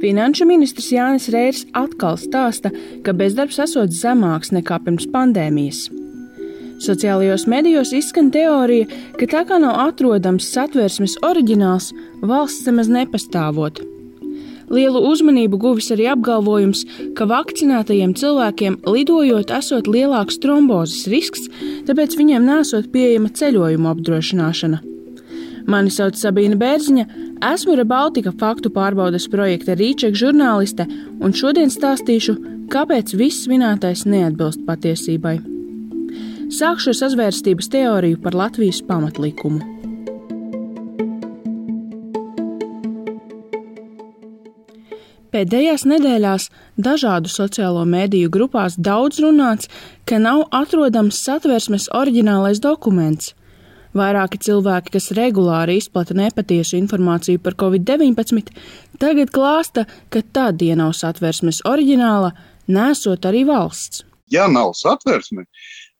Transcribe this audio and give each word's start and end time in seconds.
Finanšu 0.00 0.46
ministrs 0.48 0.88
Jānis 0.94 1.28
Reirs 1.28 1.66
atkal 1.76 2.16
stāsta, 2.16 2.70
ka 3.04 3.12
bezdarbs 3.12 3.58
esot 3.60 3.92
zemāks 3.92 4.48
nekā 4.54 4.78
pirms 4.86 5.04
pandēmijas. 5.12 5.88
Sociālajos 6.80 7.44
medijos 7.44 7.92
izskan 7.92 8.30
teorija, 8.32 8.88
ka 9.20 9.28
tā 9.28 9.44
kā 9.44 9.58
nav 9.60 9.76
atrodams 9.82 10.48
satversmes 10.48 11.18
oriģināls, 11.26 11.90
valsts 12.24 12.64
nemaz 12.70 12.88
nepastāvot. 12.88 13.82
Lielu 14.72 15.02
uzmanību 15.10 15.58
guvis 15.60 15.90
arī 15.92 16.06
apgalvojums, 16.14 16.86
ka 17.18 17.26
vakcinētajiem 17.28 18.14
cilvēkiem 18.16 18.78
lidojot 18.86 19.52
esot 19.52 19.90
lielāks 19.90 20.40
trombozes 20.40 21.10
risks, 21.12 21.50
tāpēc 21.90 22.16
viņiem 22.16 22.46
nesot 22.48 22.88
pieejama 22.94 23.34
ceļojuma 23.36 23.92
apdrošināšana. 23.92 24.80
Mani 25.70 25.92
sauc 25.92 26.16
Sabīna 26.16 26.56
Bērziņa, 26.58 27.04
esmu 27.44 27.76
Rebaltika 27.78 28.32
faktu 28.40 28.70
pārbaudas 28.74 29.26
projekta 29.32 29.76
Rīčeka 29.78 30.16
žurnāliste, 30.16 30.86
un 31.20 31.34
šodien 31.36 31.72
stāstīšu, 31.72 32.36
kāpēc 32.72 33.14
viss 33.16 33.48
minētais 33.50 34.06
neatbilst 34.06 34.62
patiesībai. 34.68 35.38
Sākšu 36.50 36.92
ar 36.92 36.98
sazvērstības 36.98 37.70
teoriju 37.70 38.18
par 38.22 38.34
Latvijas 38.34 38.82
pamatlikumu. 38.86 39.80
Pēdējās 45.30 45.84
nedēļās 45.86 46.48
dažādu 46.74 47.30
sociālo 47.30 47.84
mediju 47.86 48.32
grupās 48.34 48.74
daudz 48.74 49.20
runāts, 49.22 49.70
ka 50.04 50.18
nav 50.18 50.48
atrodams 50.50 51.20
satversmes 51.22 51.86
oriģinālais 51.94 52.58
dokuments, 52.58 53.36
Vairāki 53.96 54.38
cilvēki, 54.38 54.92
kas 54.94 55.10
regulāri 55.18 55.80
izplata 55.80 56.14
nepatiesu 56.14 56.76
informāciju 56.78 57.40
par 57.42 57.56
covid-19, 57.58 58.52
tagad 59.02 59.32
klāsta, 59.34 59.86
ka 60.14 60.22
tā 60.22 60.50
dienā 60.54 60.92
satversmes 60.94 61.64
oriģināla 61.66 62.30
nesot 62.70 63.26
arī 63.26 63.42
valsts. 63.48 64.04
Ja 64.30 64.46
nav 64.46 64.76
satversme, 64.78 65.48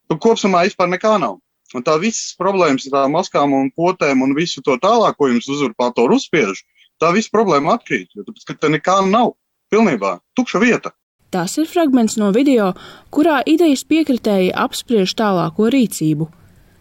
tad 0.06 0.22
kopumā 0.22 0.62
vispār 0.68 0.92
nekā 0.92 1.16
nav. 1.18 1.40
Un 1.74 1.84
tā 1.86 1.96
visas 2.02 2.34
problēmas 2.38 2.86
ar 2.88 2.94
tām 2.94 3.14
maskām 3.14 3.52
un 3.54 3.70
potēm 3.74 4.22
un 4.22 4.34
visu 4.38 4.62
to 4.62 4.78
tālāk, 4.82 5.18
ko 5.18 5.30
jums 5.30 5.50
uzurpātori 5.50 6.18
uzspiež, 6.18 6.62
tā 7.02 7.10
visa 7.14 7.30
problēma 7.34 7.76
atkrīt. 7.78 8.10
Jo 8.14 8.26
tāpēc, 8.26 8.46
ka 8.46 8.58
te 8.58 8.70
nekā 8.78 9.00
nav. 9.10 9.34
Pilnībā 9.70 10.16
tukša 10.34 10.58
vieta. 10.62 10.90
Tas 11.30 11.54
ir 11.62 11.68
fragments 11.70 12.16
no 12.18 12.32
video, 12.34 12.72
kurā 13.14 13.38
idejas 13.46 13.84
piekritēji 13.86 14.50
apspriež 14.50 15.14
tālāko 15.14 15.70
rīcību. 15.70 16.26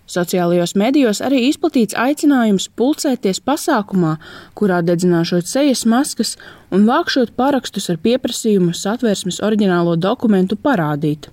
Sociālajos 0.09 0.73
medijos 0.73 1.19
arī 1.21 1.43
izplatīts 1.47 1.97
aicinājums 1.97 2.65
pulcēties 2.79 3.41
pasākumā, 3.45 4.15
kurā 4.57 4.79
dedzināšot 4.85 5.45
sejas 5.45 5.83
maskas 5.85 6.35
un 6.73 6.88
vākšot 6.89 7.35
parakstus 7.38 7.91
ar 7.93 7.99
pieprasījumu 8.02 8.73
satversmes 8.73 9.37
oriģinālo 9.45 9.93
dokumentu 10.02 10.57
parādīt. 10.57 11.30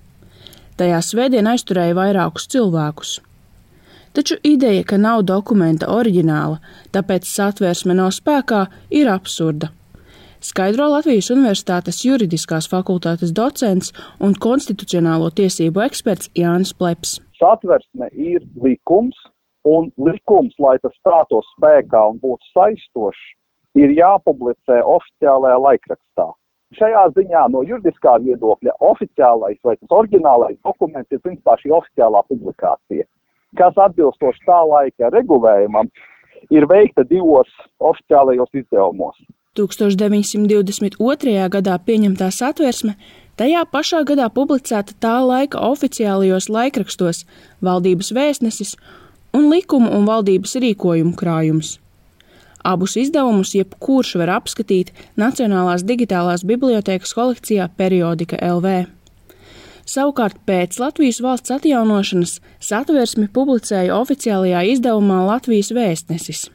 Tajā 0.76 1.00
svētdien 1.00 1.48
aizturēja 1.48 1.96
vairākus 1.96 2.50
cilvēkus. 2.52 3.14
Taču 4.16 4.36
ideja, 4.44 4.84
ka 4.84 5.00
nav 5.00 5.24
dokumenta 5.28 5.88
oriģināla, 5.92 6.60
tāpēc 6.92 7.24
satversme 7.28 7.96
nav 7.96 8.12
spēkā, 8.16 8.66
ir 8.92 9.08
absurda 9.12 9.72
skaidro 10.46 10.88
Latvijas 10.92 11.30
Universitātes 11.34 12.02
juridiskās 12.04 12.68
fakultātes 12.70 13.32
docents 13.34 13.92
un 14.22 14.36
konstitucionālo 14.46 15.30
tiesību 15.34 15.82
eksperts 15.88 16.30
Jānis 16.38 16.74
Pleps. 16.76 17.20
Satversme 17.40 18.08
ir 18.12 18.44
likums, 18.62 19.16
un 19.66 19.90
likums, 19.98 20.54
lai 20.62 20.76
tas 20.82 20.94
stātos 21.00 21.46
spēkā 21.56 22.02
un 22.12 22.18
būtu 22.22 22.52
saistošs, 22.54 23.22
ir 23.76 23.92
jāpublicē 23.98 24.80
oficiālajā 24.96 25.60
laikrakstā. 25.66 26.30
Šajā 26.76 27.04
ziņā 27.14 27.44
no 27.54 27.62
juridiskā 27.62 28.16
viedokļa 28.24 28.74
oficiālais 28.88 29.58
vai 29.64 29.76
tas 29.76 29.94
oriģinālais 30.00 30.58
dokuments 30.66 31.14
ir 31.14 31.22
principā 31.22 31.54
šī 31.60 31.70
oficiālā 31.76 32.24
publikācija, 32.26 33.06
kas 33.60 33.78
atbilstoši 33.86 34.44
tā 34.48 34.60
laika 34.66 35.12
regulējumam 35.14 35.92
ir 36.50 36.66
veikta 36.70 37.06
divos 37.06 37.52
oficiālajos 37.78 38.50
izdevumos 38.62 39.20
1922. 39.56 41.48
gadā 41.48 41.76
pieņemtā 41.80 42.28
satversme, 42.34 42.96
tajā 43.40 43.64
pašā 43.72 44.02
gadā 44.08 44.28
publicēta 44.32 44.96
tā 45.00 45.16
laika 45.24 45.60
oficiālajos 45.70 46.48
laikrakstos 46.52 47.24
valdības 47.64 48.12
vēstnesis 48.16 48.76
un 49.36 49.50
likumu 49.52 49.92
un 49.92 50.06
valdības 50.08 50.56
rīkojumu 50.62 51.16
krājums. 51.18 51.76
Abus 52.66 52.96
izdevumus 52.98 53.52
jebkurš 53.54 54.16
var 54.18 54.32
apskatīt 54.40 54.90
Nacionālās 55.20 55.84
digitālās 55.86 56.42
bibliotēkas 56.48 57.14
kolekcijā 57.14 57.68
Periodika 57.78 58.40
LV. 58.42 58.88
Savukārt 59.86 60.40
pēc 60.48 60.80
Latvijas 60.82 61.20
valsts 61.22 61.54
atjaunošanas 61.54 62.40
satversmi 62.58 63.28
publicēja 63.30 63.94
oficiālajā 63.94 64.64
izdevumā 64.72 65.22
Latvijas 65.28 65.70
vēstnesis. 65.76 66.48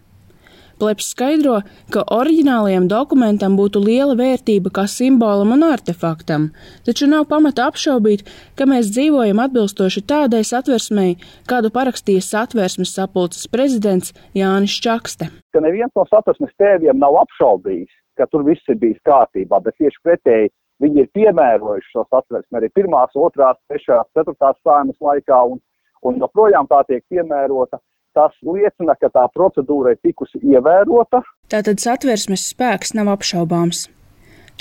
Pleps 0.82 1.12
skaidro, 1.14 1.60
ka 1.94 2.02
oriģinālajam 2.10 2.88
dokumentam 2.90 3.54
būtu 3.54 3.84
liela 3.84 4.16
vērtība 4.18 4.72
kā 4.74 4.88
simbolam 4.90 5.52
un 5.54 5.66
artefaktam, 5.68 6.48
taču 6.88 7.06
nav 7.12 7.28
pamata 7.30 7.68
apšaubīt, 7.70 8.24
ka 8.58 8.66
mēs 8.66 8.90
dzīvojam 8.96 9.44
atbilstoši 9.44 10.02
tādai 10.10 10.40
satversmei, 10.48 11.20
kādu 11.52 11.70
parakstīja 11.76 12.24
satversmes 12.26 12.96
sapulces 12.98 13.46
prezidents 13.54 14.16
Jānis 14.34 14.80
Čakste. 14.82 15.30
Ka 15.54 15.62
neviens 15.62 15.94
no 15.94 16.08
satversmes 16.10 16.58
tēviem 16.58 16.98
nav 16.98 17.20
apšaubījis, 17.28 17.94
ka 18.18 18.26
tur 18.34 18.48
viss 18.50 18.74
ir 18.74 18.82
bijis 18.82 18.98
kārtībā, 19.06 19.62
bet 19.62 19.78
tieši 19.78 20.02
pretēji 20.02 20.50
viņi 20.82 21.06
ir 21.06 21.14
piemērojuši 21.14 21.94
šo 21.94 22.08
satversmi 22.10 22.58
arī 22.58 22.72
pirmās, 22.74 23.14
otrās, 23.14 23.62
trešās, 23.70 24.10
ceturtās 24.18 24.58
sājumas 24.66 24.98
laikā, 24.98 25.46
un, 25.54 25.62
un 26.02 26.18
joprojām 26.26 26.66
tā 26.74 26.82
tiek 26.90 27.06
piemērota 27.14 27.78
tas 28.18 28.36
liecina, 28.46 28.96
ka 29.00 29.10
tā 29.14 29.26
procedūra 29.36 29.96
ir 29.96 30.02
tikusi 30.04 30.42
ievērota. 30.44 31.24
Tātad 31.52 31.82
satversmes 31.84 32.46
spēks 32.54 32.96
nav 32.98 33.12
apšaubāms. 33.16 33.88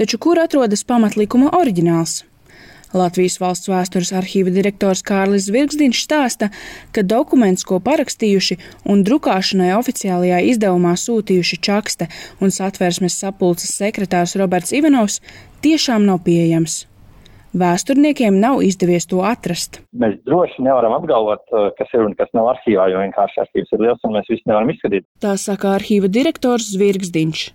Taču 0.00 0.18
kur 0.22 0.40
atrodas 0.40 0.84
pamatlikuma 0.86 1.52
oriģināls? 1.58 2.22
Latvijas 2.90 3.36
valsts 3.38 3.70
vēstures 3.70 4.10
arhīva 4.18 4.50
direktors 4.50 5.04
Kārlis 5.06 5.46
Zvirgsdiņš 5.46 6.02
stāsta, 6.02 6.50
ka 6.90 7.04
dokuments, 7.06 7.62
ko 7.66 7.78
parakstījuši 7.86 8.58
un 8.90 9.04
drukāšanai 9.06 9.70
oficiālajā 9.78 10.42
izdevumā 10.50 10.96
sūtījuši 10.98 11.60
Čakste 11.62 12.10
un 12.42 12.50
satversmes 12.50 13.18
sapulces 13.22 13.76
sekretārs 13.78 14.34
Roberts 14.40 14.74
Ivanovs, 14.74 15.20
tiešām 15.62 16.08
nav 16.08 16.24
pieejams. 16.26 16.89
Vēsturniekiem 17.50 18.36
nav 18.38 18.60
izdevies 18.62 19.08
to 19.10 19.24
atrast. 19.26 19.80
Mēs 19.90 20.20
droši 20.22 20.62
nevaram 20.62 20.94
apgalvot, 21.00 21.42
uh, 21.50 21.70
kas 21.74 21.90
ir 21.96 22.04
un 22.06 22.12
kas 22.18 22.30
nav 22.36 22.52
arhīvā, 22.52 22.86
jo 22.92 23.00
vienkārši 23.02 23.40
arhīvs 23.42 23.72
ir 23.74 23.82
liels 23.86 24.04
un 24.06 24.14
mēs 24.14 24.30
visu 24.30 24.46
nevaram 24.46 24.70
izskatīt. 24.70 25.06
Tā 25.24 25.34
saka 25.40 25.74
arhīva 25.80 26.10
direktors 26.12 26.70
Zvirgsdiņš. 26.76 27.48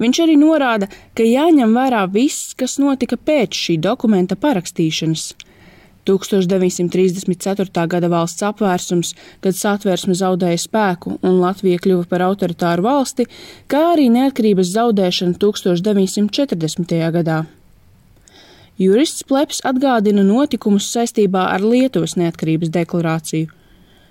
Viņš 0.00 0.22
arī 0.24 0.36
norāda, 0.40 0.88
ka 1.16 1.24
jāņem 1.24 1.72
vērā 1.76 2.04
viss, 2.12 2.54
kas 2.56 2.78
notika 2.80 3.16
pēc 3.16 3.56
šī 3.56 3.76
dokumenta 3.84 4.36
parakstīšanas. 4.40 5.34
1934. 6.06 7.86
gada 7.90 8.08
valsts 8.12 8.44
apvērsums, 8.46 9.12
kad 9.42 9.56
satversme 9.58 10.14
zaudēja 10.14 10.60
spēku 10.62 11.16
un 11.18 11.40
Latvija 11.42 11.82
kļuva 11.82 12.06
par 12.08 12.24
autoritāru 12.28 12.86
valsti, 12.86 13.26
kā 13.66 13.82
arī 13.96 14.06
neatkarības 14.14 14.70
zaudēšana 14.76 15.40
1940. 15.42 16.96
gadā. 17.18 17.42
Jurists 18.76 19.24
Pleps 19.24 19.62
atgādina 19.64 20.20
notikumus 20.20 20.90
saistībā 20.92 21.46
ar 21.54 21.62
Lietuvas 21.64 22.12
neatkarības 22.20 22.68
deklarāciju. 22.74 23.48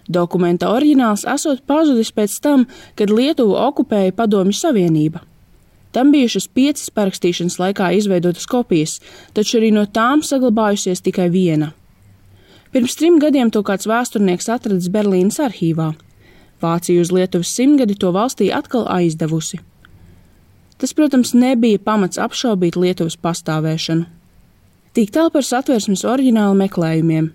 Dokumenta 0.09 0.71
oriģināls 0.73 1.25
esot 1.29 1.61
pazudis 1.69 2.09
pēc 2.13 2.39
tam, 2.41 2.65
kad 2.97 3.13
Lietuvu 3.13 3.53
okupēja 3.61 4.13
Padomju 4.17 4.57
Savienība. 4.57 5.21
Tam 5.93 6.09
bijušas 6.11 6.49
piecas 6.49 6.89
parakstīšanas 6.97 7.59
laikā 7.61 7.91
izveidotas 7.99 8.49
kopijas, 8.49 8.97
taču 9.37 9.59
arī 9.61 9.69
no 9.73 9.85
tām 9.85 10.25
saglabājusies 10.25 11.05
tikai 11.05 11.29
viena. 11.29 11.71
Pirms 12.73 12.97
trim 12.97 13.21
gadiem 13.21 13.53
to 13.53 13.61
kāds 13.63 13.85
vēsturnieks 13.87 14.49
atradis 14.51 14.89
Berlīnas 14.91 15.37
arhīvā. 15.45 15.93
Vācija 16.61 17.05
uz 17.05 17.13
Lietuvas 17.13 17.53
simtgadi 17.53 17.95
to 18.01 18.09
valstī 18.17 18.49
atkal 18.49 18.89
aizdevusi. 18.89 19.61
Tas, 20.81 20.91
protams, 20.91 21.37
nebija 21.37 21.79
pamats 21.79 22.19
apšaubīt 22.19 22.75
Lietuvas 22.75 23.15
pastāvēšanu. 23.21 24.09
Tik 24.95 25.09
tālu 25.11 25.27
par 25.27 25.43
satversmes 25.43 26.05
oriģinālu 26.07 26.55
meklējumiem. 26.55 27.25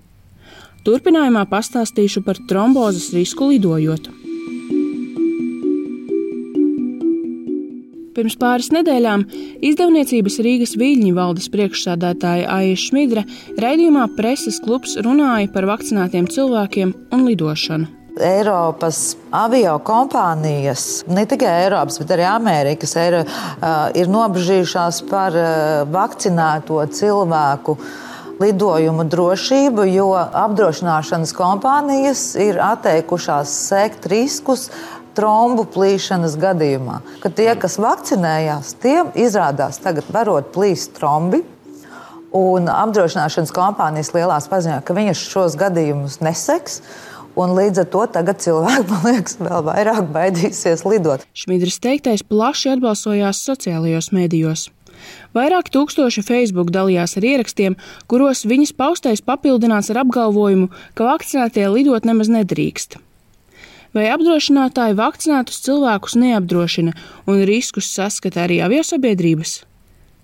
Turpinājumā 0.87 1.43
pastāstīšu 1.51 2.23
par 2.25 2.41
trombozes 2.49 3.11
risku 3.13 3.51
lidojot. 3.51 4.09
Pirms 8.17 8.39
pāris 8.41 8.73
nedēļām 8.73 9.27
izdevniecības 9.61 10.41
Rīgas 10.47 10.75
Viļņu 10.81 11.13
valdes 11.21 11.53
priekšsādātāja 11.53 12.49
Aija 12.57 12.81
Šmidra 12.81 13.29
raidījumā 13.61 14.09
Preses 14.17 14.57
klubs 14.65 14.97
runāja 15.05 15.53
par 15.53 15.69
vakcinētiem 15.69 16.33
cilvēkiem 16.33 16.97
un 17.13 17.29
lidošanu. 17.29 18.00
Eiropas 18.19 19.17
avio 19.31 19.77
kompānijas, 19.87 21.05
ne 21.07 21.25
tikai 21.31 21.51
Eiropas, 21.65 22.01
bet 22.03 22.15
arī 22.17 22.27
Amerikas, 22.27 22.95
ir, 22.99 23.21
ir 23.97 24.11
nobežījušās 24.11 25.03
par 25.11 25.37
vakcinēto 25.93 26.83
cilvēku 26.97 27.77
lidojumu 28.41 29.05
drošību, 29.13 29.85
jo 29.93 30.09
apdrošināšanas 30.17 31.35
kompānijas 31.37 32.25
ir 32.41 32.61
atteikušās 32.65 33.53
sekt 33.69 34.09
riskus 34.11 34.71
trombu 35.17 35.67
plīšanas 35.69 36.37
gadījumā. 36.41 37.01
Kad 37.23 37.37
tie, 37.39 37.51
kas 37.61 37.79
vakcinējās, 37.83 38.75
tiem 38.83 39.11
izrādās 39.19 39.81
tagad 39.83 40.09
varot 40.15 40.53
plīst 40.55 40.95
trombi. 40.99 41.43
Un 42.37 42.69
apdrošināšanas 42.71 43.51
kompānijas 43.51 44.13
lielās 44.15 44.47
paziņoja, 44.51 44.85
ka 44.87 44.95
viņas 44.95 45.23
šos 45.33 45.57
gadījumus 45.59 46.21
neseks. 46.23 46.79
Un 47.41 47.55
līdz 47.57 47.85
ar 47.85 47.89
to 47.89 48.03
tagad 48.13 48.43
cilvēki, 48.43 48.87
man 48.93 49.07
liekas, 49.07 49.39
vēl 49.41 49.65
vairāk 49.65 50.11
baidīsies 50.13 50.85
lidot. 50.89 51.25
Šmidrs 51.37 51.81
teiktais 51.81 52.25
plaši 52.27 52.75
atbalsojās 52.75 53.41
sociālajos 53.47 54.11
mēdījos. 54.17 54.69
Vairāk 55.33 55.71
tūkstoši 55.73 56.25
Facebook 56.27 56.73
dalījās 56.75 57.17
ar 57.17 57.25
ierakstiem, 57.25 57.77
kuros 58.11 58.43
viņas 58.45 58.75
paustais 58.77 59.23
papildināts 59.25 59.89
ar 59.93 60.03
apgalvojumu, 60.03 60.69
ka 60.99 61.07
vakcinētie 61.07 61.65
lidot 61.73 62.05
nemaz 62.05 62.29
nedrīkst. 62.33 62.99
Vai 63.97 64.07
apdrošinātāji 64.13 64.99
vakcinētus 64.99 65.63
cilvēkus 65.65 66.15
neapdrošina 66.21 66.93
un 67.27 67.41
riskus 67.49 67.89
saskata 67.91 68.45
arī 68.45 68.61
aviosabiedrības? 68.63 69.63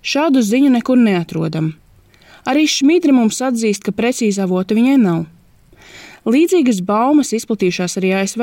Šādu 0.06 0.42
ziņu 0.44 0.70
nekur 0.76 1.00
neatrodam. 1.00 1.72
Arī 2.46 2.68
Šmidra 2.70 3.14
mums 3.16 3.40
atzīst, 3.42 3.82
ka 3.82 3.96
precīzi 3.96 4.44
avota 4.44 4.76
viņai 4.76 5.00
nav. 5.02 5.24
Līdzīgas 6.26 6.80
baumas 6.82 7.30
izplatījušās 7.36 8.00
arī 8.00 8.08
ASV, 8.18 8.42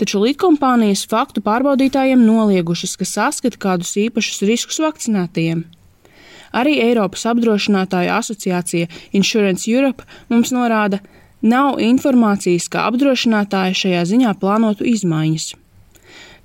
taču 0.00 0.18
lidkompānijas 0.24 1.04
faktu 1.10 1.42
pārbaudītājiem 1.46 2.24
noliegušas, 2.26 2.96
ka 2.98 3.06
saskata 3.06 3.60
kādus 3.60 3.94
īpašus 4.02 4.42
riskus 4.48 4.80
vakcinētajiem. 4.82 5.62
Arī 6.50 6.80
Eiropas 6.82 7.28
apdrošinātāju 7.30 8.10
asociācija 8.16 8.90
Insurance 9.14 9.70
Europe 9.70 10.02
mums 10.32 10.50
norāda, 10.50 10.98
nav 11.42 11.78
informācijas, 11.78 12.66
ka 12.66 12.88
apdrošinātāji 12.90 13.78
šajā 13.84 14.04
ziņā 14.10 14.34
plānotu 14.42 14.88
izmaiņas. 14.90 15.52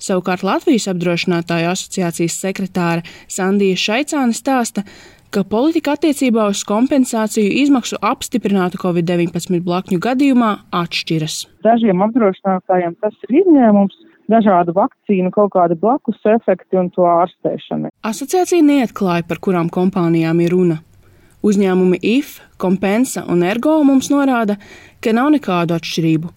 Savukārt 0.06 0.44
Latvijas 0.46 0.86
apdrošinātāju 0.92 1.72
asociācijas 1.72 2.38
sekretāre 2.44 3.06
Sandija 3.32 3.80
Šaicāne 3.80 4.36
stāsta, 4.38 4.84
ka 4.84 5.15
politika 5.44 5.96
attiecībā 5.98 6.48
uz 6.52 6.62
kompensāciju 6.68 7.52
izmaksu 7.64 7.98
apstiprinātu 8.00 8.80
Covid-19 8.80 9.60
blakņu 9.66 10.00
gadījumā 10.00 10.52
atšķiras. 10.72 11.38
Dažiem 11.66 12.04
apdrošinātājiem 12.06 12.96
tas 13.02 13.18
ir 13.28 13.42
izņēmums, 13.42 13.98
dažādu 14.32 14.76
vakcīnu, 14.78 15.32
kaut 15.36 15.52
kādi 15.58 15.78
blakus 15.80 16.22
efekti 16.30 16.80
un 16.80 16.90
to 16.96 17.06
ārstēšana. 17.10 17.92
Asociācija 18.06 18.64
neatklāja, 18.66 19.26
par 19.28 19.42
kurām 19.44 19.70
kompānijām 19.74 20.42
ir 20.46 20.56
runa. 20.56 20.80
Uzņēmumi 21.46 22.00
IF, 22.02 22.40
Kompensa 22.58 23.26
un 23.30 23.44
Ergo 23.46 23.76
mums 23.86 24.10
norāda, 24.10 24.56
ka 25.04 25.14
nav 25.14 25.30
nekādu 25.36 25.76
atšķirību. 25.76 26.32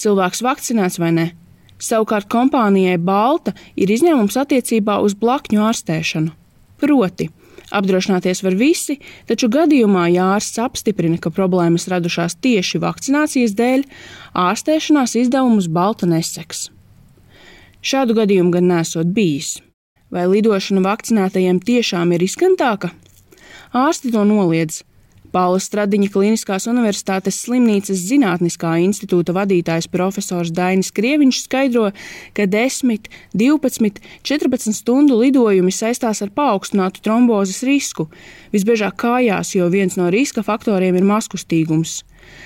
Cilvēks 0.00 0.44
vakcinēts 0.44 1.00
vai 1.02 1.10
ne. 1.12 1.26
Savukārt 1.82 2.30
kompānijai 2.32 2.96
Balta 3.02 3.52
ir 3.76 3.90
izņēmums 3.92 4.38
attiecībā 4.40 5.00
uz 5.04 5.16
blakņu 5.18 5.60
ārstēšanu. 5.68 6.32
Proti, 6.80 7.28
Apdrošināties 7.72 8.42
var 8.44 8.56
visi, 8.60 8.98
taču 9.28 9.48
gadījumā, 9.52 10.08
ja 10.12 10.34
ārsts 10.34 10.60
apstiprina, 10.60 11.16
ka 11.20 11.32
problēmas 11.32 11.88
radušās 11.88 12.36
tieši 12.44 12.80
vakcinācijas 12.82 13.56
dēļ, 13.56 13.84
ārstēšanās 14.44 15.16
izdevumus 15.22 15.70
balta 15.72 16.08
neseks. 16.10 16.68
Šādu 17.84 18.16
gadījumu 18.16 18.52
gan 18.54 18.68
nesot 18.68 19.08
bijis. 19.16 19.58
Vai 20.12 20.26
lidošana 20.30 20.84
vakcinētajiem 20.84 21.60
tiešām 21.64 22.12
ir 22.14 22.22
riskantāka? 22.22 22.92
Ārsti 23.74 24.12
to 24.14 24.22
noliedz. 24.28 24.84
Paula 25.34 25.58
Stradiņa 25.58 26.12
Kliniskās 26.14 26.68
Universitātes 26.70 27.40
slimnīcas 27.42 28.04
zinātniskā 28.06 28.76
institūta 28.84 29.34
vadītājs 29.34 29.88
profesors 29.90 30.52
Dainis 30.54 30.92
Krieviņš 30.94 31.40
skaidro, 31.48 31.88
ka 32.36 32.46
10, 32.46 33.08
12, 33.34 33.98
14 34.22 34.78
stundu 34.78 35.18
lidojumi 35.18 35.74
saistās 35.74 36.22
ar 36.22 36.30
paaugstinātu 36.38 37.02
trombozes 37.02 37.64
risku, 37.66 38.06
visbiežāk 38.54 38.94
kājās, 39.02 39.56
jo 39.58 39.66
viens 39.74 39.98
no 39.98 40.06
riska 40.14 40.46
faktoriem 40.46 41.00
ir 41.00 41.08
maskustīgums. 41.08 42.04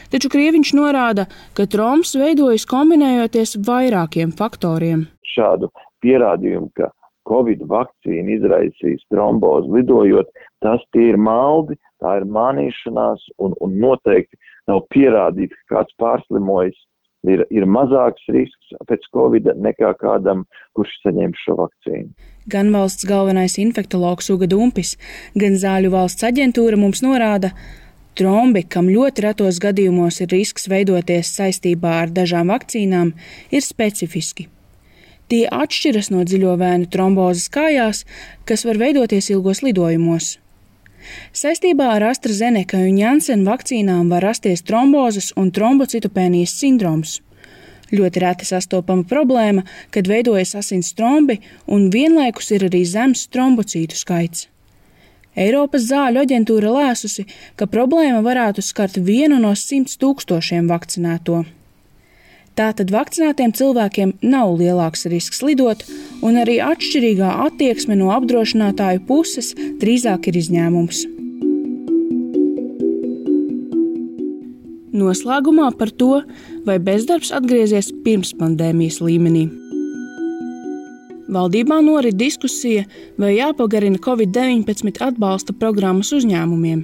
Taču 0.09 0.33
Krieviņš 0.33 0.73
norāda, 0.81 1.29
ka 1.53 1.69
trombs 1.69 2.17
veidojas 2.17 2.65
kombinējoties 2.73 3.59
vairākiem 3.69 4.33
faktoriem. 4.33 5.05
Šādu 5.37 5.69
pierādījumu, 6.01 6.73
ka 6.73 6.89
Covid 7.29 7.65
vakcīna 7.71 8.37
izraisīs 8.39 9.05
trombozi 9.13 9.73
lidojot, 9.77 10.31
tas 10.65 10.83
tie 10.95 11.11
ir 11.13 11.19
maldi, 11.21 11.79
tā 12.03 12.19
ir 12.21 12.29
mānīšanās 12.35 13.25
un, 13.45 13.57
un 13.65 13.79
noteikti 13.83 14.39
nav 14.71 14.85
pierādīts, 14.95 15.57
ka 15.69 15.79
kāds 15.79 15.99
pārslimojis. 16.03 16.79
Ir, 17.27 17.43
ir 17.51 17.65
mazāks 17.67 18.23
risks 18.31 18.77
pēc 18.87 19.03
covid 19.11 19.49
nekā 19.59 19.89
kādam, 19.99 20.45
kurš 20.79 20.93
saņem 21.03 21.33
šo 21.35 21.57
vakcīnu. 21.59 22.13
Gan 22.49 22.71
valsts 22.71 23.09
galvenais 23.09 23.59
infektologs 23.59 24.31
Uga 24.31 24.47
Dumpis, 24.47 24.95
gan 25.35 25.59
Zāļu 25.59 25.91
valsts 25.97 26.25
aģentūra 26.29 26.79
mums 26.79 27.03
norāda, 27.03 27.51
trombi, 28.19 28.63
kam 28.71 28.87
ļoti 28.93 29.27
retos 29.27 29.59
gadījumos 29.63 30.21
ir 30.23 30.31
risks 30.35 30.71
veidoties 30.71 31.35
saistībā 31.41 31.97
ar 32.05 32.15
dažām 32.15 32.55
vakcīnām, 32.55 33.13
ir 33.51 33.67
specifiski. 33.67 34.47
Tie 35.29 35.45
atšķiras 35.53 36.09
no 36.09 36.23
dziļo 36.25 36.55
vēnu 36.57 36.89
trombozes 36.93 37.51
kājās, 37.53 38.05
kas 38.49 38.65
var 38.65 38.81
veidoties 38.81 39.29
ilgos 39.35 39.61
lidojumos. 39.61 40.39
Saistībā 41.37 41.91
ar 41.95 42.07
AstraZeneca 42.11 42.81
un 42.81 42.97
Janssen 43.01 43.45
vakcīnām 43.45 44.09
var 44.13 44.25
rasties 44.25 44.65
trombozes 44.65 45.33
un 45.37 45.51
trombocitopēnijas 45.53 46.55
sindroms. 46.61 47.19
Ļoti 47.93 48.21
reti 48.25 48.49
sastopama 48.49 49.05
problēma, 49.09 49.65
kad 49.93 50.09
veidojas 50.09 50.55
asins 50.61 50.93
trombi 50.97 51.39
un 51.67 51.89
vienlaikus 51.93 52.51
ir 52.57 52.67
arī 52.69 52.83
zems 52.89 53.27
trombocītu 53.33 53.97
skaits. 53.97 54.49
Eiropas 55.39 55.87
zāļu 55.89 56.25
aģentūra 56.25 56.73
lēsusi, 56.75 57.29
ka 57.57 57.69
problēma 57.71 58.25
varētu 58.25 58.65
skart 58.65 58.99
vienu 58.99 59.39
no 59.41 59.55
simts 59.57 60.01
tūkstošiem 60.01 60.69
vakcinēto. 60.73 61.45
Tātad 62.59 62.91
vakcinētiem 62.91 63.53
cilvēkiem 63.55 64.17
nav 64.27 64.57
lielāks 64.59 65.07
risks 65.13 65.45
lidot, 65.47 65.85
un 66.27 66.41
arī 66.41 66.57
atšķirīgā 66.59 67.29
attieksme 67.45 67.95
no 68.01 68.09
apdrošinātāju 68.17 69.05
puses 69.07 69.53
drīzāk 69.79 70.27
ir 70.27 70.39
izņēmums. 70.41 71.05
Noslēgumā 74.99 75.69
par 75.79 75.93
to, 75.95 76.25
vai 76.67 76.81
bezdarbs 76.83 77.31
atgriezies 77.37 77.93
pirms 78.03 78.33
pandēmijas 78.41 78.99
līmenī. 79.07 79.45
Valdībā 81.31 81.79
norit 81.85 82.17
diskusija, 82.19 82.89
vai 83.21 83.37
jāpagarina 83.37 84.01
Covid-19 84.03 84.99
atbalsta 85.05 85.55
programmas 85.55 86.11
uzņēmumiem, 86.17 86.83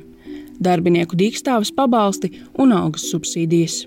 darbinieku 0.63 1.19
dīkstāves 1.19 1.75
pabalsti 1.75 2.31
un 2.63 2.77
algas 2.77 3.09
subsīdijas. 3.11 3.81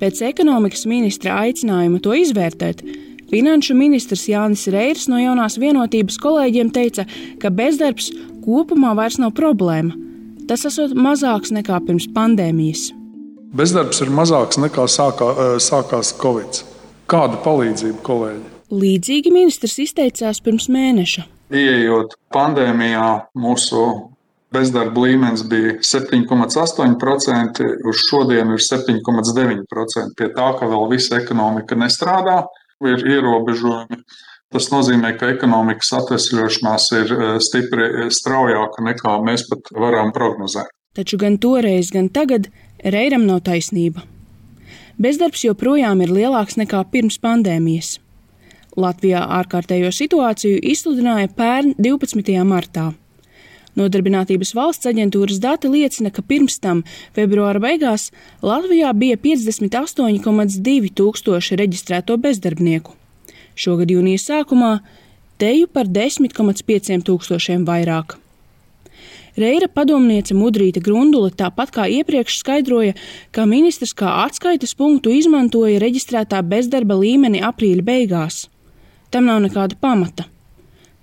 Pēc 0.00 0.22
ekonomikas 0.32 0.86
ministra 0.90 1.40
aicinājuma 1.44 2.00
to 2.02 2.14
izvērtēt, 2.18 2.84
Finanšu 3.32 3.72
ministrs 3.72 4.26
Jānis 4.28 4.66
Reirs 4.68 5.06
no 5.08 5.16
jaunās 5.16 5.54
vienotības 5.56 6.18
kolēģiem 6.20 6.68
teica, 6.68 7.06
ka 7.40 7.48
bezdarbs 7.48 8.10
kopumā 8.44 8.90
vairs 8.98 9.16
nav 9.22 9.32
problēma. 9.38 9.96
Tas 10.50 10.66
esot 10.68 10.92
mazāks 10.92 11.54
nekā 11.56 11.78
pirms 11.86 12.10
pandēmijas. 12.12 12.90
Bezdarbs 13.56 14.02
ir 14.04 14.12
mazāks 14.12 14.60
nekā 14.60 14.84
sākā, 14.84 15.30
sākās 15.64 16.12
Covid. 16.20 16.60
Kāda 17.08 17.40
palīdzība, 17.40 18.02
kolēģi? 18.04 18.52
Līdzīgi 18.72 19.32
ministrs 19.32 19.78
izteicās 19.80 20.44
pirms 20.44 20.68
mēneša. 20.72 21.24
Ieejot 21.56 22.18
pandēmijā, 22.36 23.08
mūsu 23.32 23.86
bezdarba 24.52 25.06
līmenis 25.06 25.44
bija 25.48 25.76
7,8%, 25.84 27.70
uz 27.88 28.02
šodienu 28.08 28.58
ir 28.58 28.64
7,9%. 28.64 30.12
Pie 30.18 30.28
tā, 30.36 30.50
ka 30.58 30.68
vēl 30.70 30.90
visa 30.92 31.18
ekonomika 31.20 31.78
nestrādā, 31.78 32.42
ir 32.86 33.06
ierobežojumi. 33.16 34.02
Tas 34.52 34.68
nozīmē, 34.68 35.14
ka 35.16 35.30
ekonomikas 35.32 35.94
atvesļošanās 35.96 36.90
ir 36.98 37.12
e, 37.14 37.28
stipri 37.40 38.10
straujāka 38.12 38.84
nekā 38.84 39.16
mēs 39.24 39.46
pat 39.48 39.72
varam 39.72 40.12
prognozēt. 40.12 40.68
Taču 40.92 41.16
gan 41.16 41.38
toreiz, 41.40 41.88
gan 41.92 42.10
tagad 42.12 42.50
Reiram 42.84 43.24
nav 43.24 43.44
taisnība. 43.46 44.02
Bezdarbs 45.00 45.44
joprojām 45.46 46.02
ir 46.04 46.10
lielāks 46.12 46.58
nekā 46.60 46.82
pirms 46.92 47.16
pandēmijas. 47.22 47.94
Latvijā 48.76 49.22
ārkārtējo 49.38 49.92
situāciju 49.94 50.58
izsludināja 50.72 51.30
pērn 51.36 51.74
12. 51.78 52.36
martā. 52.48 52.90
Nodarbinātības 53.78 54.52
valsts 54.56 54.88
aģentūras 54.90 55.38
dati 55.40 55.70
liecina, 55.72 56.10
ka 56.12 56.20
pirms 56.22 56.58
tam, 56.60 56.82
februāra 57.16 57.62
beigās, 57.62 58.10
Latvijā 58.44 58.92
bija 58.92 59.16
58,2 59.16 60.90
tūkstoši 60.98 61.60
reģistrēto 61.62 62.18
bezdarbnieku. 62.20 62.92
Šogad 63.56 63.92
jūnija 63.92 64.20
sākumā 64.20 64.74
teju 65.40 65.70
par 65.72 65.88
10,5 65.88 67.00
tūkstošiem 67.08 67.64
vairāk. 67.68 68.18
Reira 69.32 69.68
padomniece 69.72 70.34
Mudrīta 70.36 70.82
Grundula 70.84 71.30
tāpat 71.32 71.72
kā 71.72 71.86
iepriekš 71.88 72.36
skaidroja, 72.42 72.92
ka 73.32 73.46
ministrs 73.48 73.94
kā 73.96 74.10
atskaites 74.26 74.76
punktu 74.76 75.14
izmantoja 75.16 75.80
reģistrētā 75.80 76.42
bezdarba 76.44 76.98
līmeni 77.00 77.40
aprīļa 77.40 77.86
beigās. 77.86 78.44
Tam 79.08 79.24
nav 79.32 79.40
nekāda 79.46 79.80
pamata. 79.80 80.28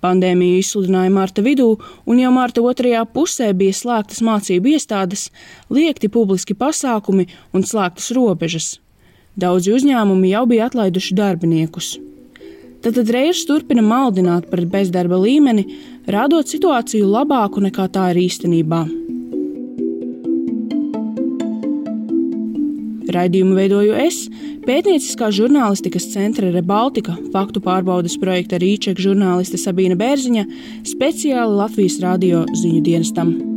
Pandēmiju 0.00 0.60
izsludināja 0.60 1.12
marta 1.12 1.44
vidū, 1.44 1.74
un 2.08 2.20
jau 2.20 2.30
marta 2.32 2.62
otrajā 2.64 3.02
pusē 3.14 3.50
bija 3.56 3.76
slēgtas 3.76 4.22
mācību 4.24 4.72
iestādes, 4.74 5.26
liekti 5.68 6.08
publiski 6.08 6.56
pasākumi 6.56 7.28
un 7.52 7.66
slēgtas 7.68 8.08
robežas. 8.16 8.78
Daudzi 9.36 9.74
uzņēmumi 9.76 10.32
jau 10.32 10.46
bija 10.48 10.70
atlaiduši 10.70 11.16
darbiniekus. 11.18 11.98
Tad 12.80 12.96
reizes 13.12 13.44
turpina 13.44 13.84
maldināt 13.84 14.48
par 14.48 14.64
bezdarba 14.64 15.20
līmeni, 15.20 15.66
radot 16.08 16.48
situāciju 16.48 17.12
labāku 17.12 17.60
nekā 17.60 17.90
tā 17.92 18.08
ir 18.14 18.24
īstenībā. 18.24 18.86
Raidījumu 23.14 23.56
veidoju 23.58 23.96
es, 24.06 24.22
pētnieciskā 24.66 25.30
žurnālistikas 25.34 26.08
centra 26.14 26.50
Rebaltika, 26.54 27.16
faktu 27.34 27.62
pārbaudas 27.64 28.18
projekta 28.22 28.60
Rīčeka 28.62 29.02
žurnāliste 29.02 29.60
Sabīna 29.60 29.98
Bērziņa, 30.00 30.48
speciāli 30.94 31.62
Latvijas 31.62 32.00
radio 32.04 32.44
ziņu 32.54 32.84
dienestam. 32.86 33.49